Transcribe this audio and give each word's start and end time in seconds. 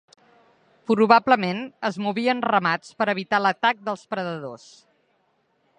Probablement 0.91 1.59
es 1.89 1.99
movia 2.05 2.33
en 2.37 2.41
ramats 2.47 2.97
per 3.03 3.09
evitar 3.15 3.43
l'atac 3.43 3.87
dels 3.91 4.07
predadors. 4.15 4.67